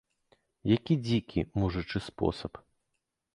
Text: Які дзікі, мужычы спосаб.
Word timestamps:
Які 0.75 0.93
дзікі, 1.07 1.43
мужычы 1.65 2.03
спосаб. 2.07 2.53